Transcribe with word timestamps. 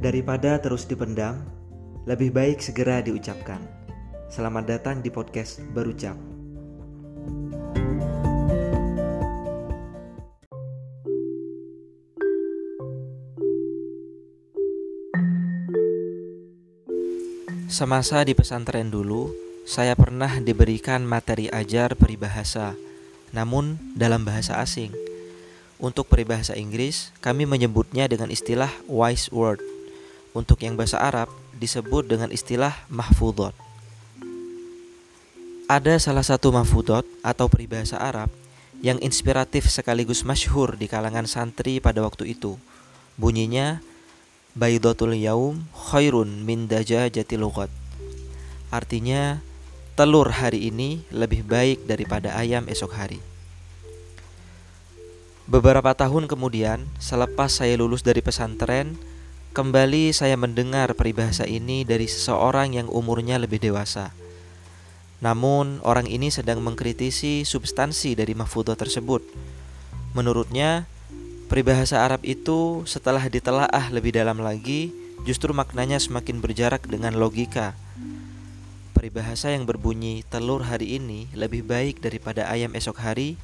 Daripada 0.00 0.56
terus 0.56 0.88
dipendam, 0.88 1.44
lebih 2.08 2.32
baik 2.32 2.64
segera 2.64 3.04
diucapkan. 3.04 3.60
Selamat 4.32 4.64
datang 4.64 5.04
di 5.04 5.12
podcast 5.12 5.60
Berucap. 5.76 6.16
Semasa 17.68 18.24
di 18.24 18.32
pesantren 18.32 18.88
dulu, 18.88 19.28
saya 19.68 19.92
pernah 20.00 20.40
diberikan 20.40 21.04
materi 21.04 21.52
ajar 21.52 21.92
peribahasa, 21.92 22.72
namun 23.36 23.76
dalam 23.92 24.24
bahasa 24.24 24.64
asing. 24.64 24.96
Untuk 25.76 26.08
peribahasa 26.08 26.56
Inggris, 26.56 27.12
kami 27.20 27.44
menyebutnya 27.44 28.08
dengan 28.08 28.32
istilah 28.32 28.72
wise 28.88 29.28
word 29.28 29.60
untuk 30.36 30.62
yang 30.62 30.78
bahasa 30.78 31.00
Arab 31.00 31.30
disebut 31.56 32.06
dengan 32.06 32.30
istilah 32.30 32.74
mahfudot. 32.88 33.52
Ada 35.70 36.02
salah 36.02 36.26
satu 36.26 36.50
mahfudot 36.50 37.06
atau 37.22 37.46
peribahasa 37.46 37.98
Arab 37.98 38.26
yang 38.82 38.98
inspiratif 39.04 39.68
sekaligus 39.68 40.24
masyhur 40.26 40.74
di 40.74 40.90
kalangan 40.90 41.28
santri 41.28 41.78
pada 41.78 42.02
waktu 42.02 42.34
itu. 42.34 42.58
Bunyinya 43.20 43.84
Baidatul 44.50 45.14
yaum 45.14 45.62
khairun 45.70 46.42
min 46.42 46.66
dajajati 46.66 47.38
lughat. 47.38 47.70
Artinya 48.74 49.38
telur 49.94 50.26
hari 50.26 50.66
ini 50.74 51.06
lebih 51.14 51.46
baik 51.46 51.86
daripada 51.86 52.34
ayam 52.34 52.66
esok 52.66 52.90
hari. 52.90 53.22
Beberapa 55.46 55.94
tahun 55.94 56.26
kemudian, 56.26 56.82
selepas 56.98 57.50
saya 57.50 57.78
lulus 57.78 58.02
dari 58.02 58.22
pesantren, 58.22 58.98
Kembali 59.50 60.14
saya 60.14 60.38
mendengar 60.38 60.94
peribahasa 60.94 61.42
ini 61.42 61.82
dari 61.82 62.06
seseorang 62.06 62.70
yang 62.78 62.86
umurnya 62.86 63.34
lebih 63.34 63.58
dewasa. 63.58 64.14
Namun, 65.18 65.82
orang 65.82 66.06
ini 66.06 66.30
sedang 66.30 66.62
mengkritisi 66.62 67.42
substansi 67.42 68.14
dari 68.14 68.30
mahfudah 68.38 68.78
tersebut. 68.78 69.26
Menurutnya, 70.14 70.86
peribahasa 71.50 72.06
Arab 72.06 72.22
itu 72.22 72.86
setelah 72.86 73.26
ditelaah 73.26 73.90
lebih 73.90 74.14
dalam 74.14 74.38
lagi, 74.38 74.94
justru 75.26 75.50
maknanya 75.50 75.98
semakin 75.98 76.38
berjarak 76.38 76.86
dengan 76.86 77.18
logika. 77.18 77.74
Peribahasa 78.94 79.50
yang 79.50 79.66
berbunyi 79.66 80.22
telur 80.30 80.62
hari 80.62 80.94
ini 80.94 81.26
lebih 81.34 81.66
baik 81.66 81.98
daripada 81.98 82.46
ayam 82.46 82.70
esok 82.78 83.02
hari, 83.02 83.34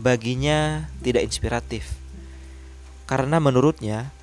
baginya 0.00 0.88
tidak 1.04 1.28
inspiratif. 1.28 1.92
Karena 3.04 3.36
menurutnya, 3.36 4.16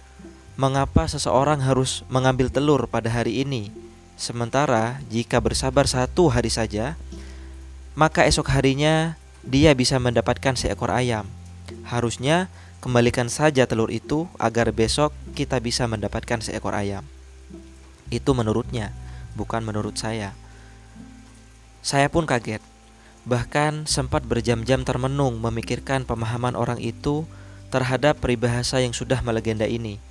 mengapa 0.60 1.08
seseorang 1.08 1.64
harus 1.64 2.04
mengambil 2.12 2.52
telur 2.52 2.84
pada 2.92 3.08
hari 3.08 3.48
ini, 3.48 3.72
sementara 4.20 5.00
jika 5.08 5.40
bersabar 5.40 5.88
satu 5.88 6.28
hari 6.28 6.52
saja, 6.52 7.00
maka 7.96 8.28
esok 8.28 8.52
harinya 8.52 9.16
dia 9.40 9.72
bisa 9.72 9.96
mendapatkan 10.04 10.60
seekor 10.60 10.92
ayam. 10.92 11.24
Harusnya 11.88 12.52
kembalikan 12.84 13.32
saja 13.32 13.64
telur 13.72 13.88
itu 13.88 14.28
agar 14.36 14.76
besok 14.76 15.16
kita 15.32 15.64
bisa 15.64 15.88
mendapatkan 15.88 16.44
seekor 16.44 16.76
ayam. 16.76 17.08
Itu 18.12 18.36
menurutnya, 18.36 18.92
bukan 19.40 19.64
menurut 19.64 19.96
saya. 19.96 20.36
Saya 21.80 22.12
pun 22.12 22.28
kaget, 22.28 22.60
bahkan 23.23 23.88
sempat 23.88 24.28
berjam-jam 24.28 24.84
termenung 24.84 25.40
memikirkan 25.40 26.04
pemahaman 26.04 26.60
orang 26.60 26.84
itu 26.84 27.23
terhadap 27.72 28.20
peribahasa 28.20 28.84
yang 28.84 28.92
sudah 28.92 29.23
melegenda 29.23 29.64
ini. 29.64 30.09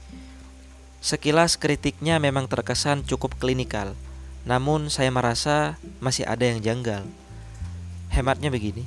Sekilas 0.99 1.55
kritiknya 1.55 2.19
memang 2.19 2.51
terkesan 2.51 3.07
cukup 3.07 3.39
klinikal, 3.39 3.95
namun 4.43 4.91
saya 4.91 5.15
merasa 5.15 5.79
masih 6.03 6.27
ada 6.27 6.43
yang 6.43 6.59
janggal. 6.59 7.07
Hematnya 8.11 8.51
begini, 8.51 8.83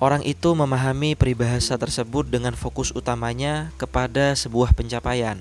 orang 0.00 0.24
itu 0.24 0.56
memahami 0.56 1.12
peribahasa 1.12 1.76
tersebut 1.76 2.24
dengan 2.32 2.56
fokus 2.56 2.96
utamanya 2.96 3.68
kepada 3.76 4.32
sebuah 4.32 4.72
pencapaian, 4.72 5.36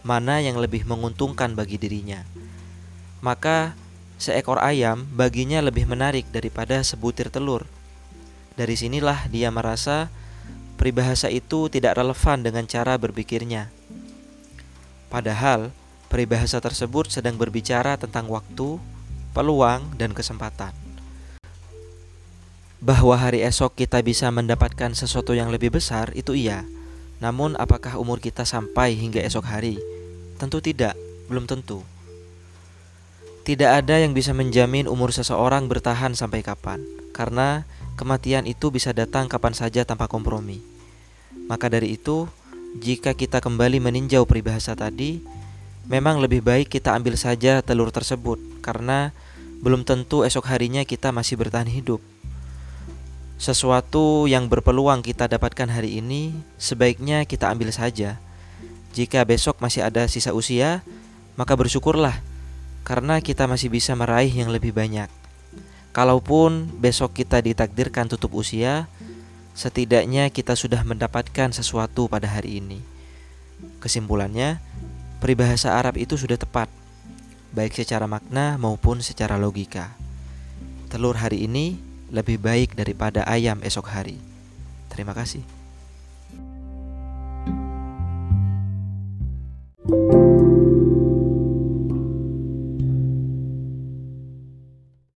mana 0.00 0.40
yang 0.40 0.56
lebih 0.56 0.88
menguntungkan 0.88 1.52
bagi 1.52 1.76
dirinya. 1.76 2.24
Maka, 3.20 3.76
seekor 4.16 4.64
ayam 4.64 5.04
baginya 5.12 5.60
lebih 5.60 5.84
menarik 5.84 6.24
daripada 6.32 6.80
sebutir 6.80 7.28
telur. 7.28 7.68
Dari 8.56 8.80
sinilah 8.80 9.28
dia 9.28 9.52
merasa 9.52 10.08
peribahasa 10.80 11.28
itu 11.28 11.68
tidak 11.68 12.00
relevan 12.00 12.40
dengan 12.40 12.64
cara 12.64 12.96
berpikirnya. 12.96 13.79
Padahal 15.10 15.74
peribahasa 16.06 16.62
tersebut 16.62 17.10
sedang 17.10 17.34
berbicara 17.34 17.98
tentang 17.98 18.30
waktu, 18.30 18.78
peluang, 19.34 19.98
dan 19.98 20.14
kesempatan. 20.14 20.70
Bahwa 22.80 23.18
hari 23.18 23.42
esok 23.44 23.76
kita 23.76 24.00
bisa 24.00 24.30
mendapatkan 24.30 24.94
sesuatu 24.94 25.34
yang 25.36 25.50
lebih 25.50 25.74
besar 25.74 26.14
itu 26.16 26.32
iya. 26.32 26.64
Namun 27.20 27.52
apakah 27.60 28.00
umur 28.00 28.22
kita 28.22 28.48
sampai 28.48 28.96
hingga 28.96 29.20
esok 29.20 29.44
hari? 29.44 29.76
Tentu 30.40 30.64
tidak, 30.64 30.96
belum 31.28 31.44
tentu. 31.44 31.84
Tidak 33.44 33.68
ada 33.68 34.00
yang 34.00 34.16
bisa 34.16 34.32
menjamin 34.32 34.88
umur 34.88 35.12
seseorang 35.12 35.68
bertahan 35.68 36.16
sampai 36.16 36.40
kapan, 36.40 36.80
karena 37.12 37.68
kematian 38.00 38.48
itu 38.48 38.72
bisa 38.72 38.96
datang 38.96 39.28
kapan 39.28 39.52
saja 39.52 39.84
tanpa 39.84 40.08
kompromi. 40.08 40.64
Maka 41.50 41.68
dari 41.68 41.98
itu, 41.98 42.24
jika 42.78 43.18
kita 43.18 43.42
kembali 43.42 43.82
meninjau 43.82 44.22
peribahasa 44.30 44.78
tadi, 44.78 45.18
memang 45.90 46.22
lebih 46.22 46.38
baik 46.38 46.70
kita 46.70 46.94
ambil 46.94 47.18
saja 47.18 47.58
telur 47.66 47.90
tersebut 47.90 48.38
karena 48.62 49.10
belum 49.58 49.82
tentu 49.82 50.22
esok 50.22 50.46
harinya 50.46 50.86
kita 50.86 51.10
masih 51.10 51.34
bertahan 51.34 51.66
hidup. 51.66 51.98
Sesuatu 53.42 54.30
yang 54.30 54.46
berpeluang 54.46 55.02
kita 55.02 55.26
dapatkan 55.26 55.66
hari 55.66 55.98
ini 55.98 56.30
sebaiknya 56.62 57.26
kita 57.26 57.50
ambil 57.50 57.74
saja. 57.74 58.22
Jika 58.94 59.26
besok 59.26 59.58
masih 59.58 59.82
ada 59.82 60.06
sisa 60.06 60.30
usia, 60.30 60.86
maka 61.34 61.58
bersyukurlah 61.58 62.22
karena 62.86 63.18
kita 63.18 63.50
masih 63.50 63.66
bisa 63.66 63.98
meraih 63.98 64.30
yang 64.30 64.54
lebih 64.54 64.70
banyak. 64.70 65.10
Kalaupun 65.90 66.70
besok 66.78 67.18
kita 67.18 67.42
ditakdirkan 67.42 68.06
tutup 68.06 68.30
usia, 68.38 68.86
setidaknya 69.54 70.30
kita 70.32 70.56
sudah 70.56 70.82
mendapatkan 70.82 71.50
sesuatu 71.52 72.06
pada 72.06 72.26
hari 72.30 72.62
ini. 72.62 72.80
Kesimpulannya, 73.82 74.60
peribahasa 75.20 75.76
Arab 75.76 76.00
itu 76.00 76.16
sudah 76.16 76.40
tepat, 76.40 76.72
baik 77.52 77.76
secara 77.76 78.08
makna 78.08 78.56
maupun 78.56 79.04
secara 79.04 79.36
logika. 79.36 79.92
Telur 80.88 81.18
hari 81.20 81.46
ini 81.46 81.78
lebih 82.10 82.42
baik 82.42 82.74
daripada 82.74 83.22
ayam 83.28 83.62
esok 83.62 83.86
hari. 83.92 84.18
Terima 84.90 85.14
kasih. 85.14 85.59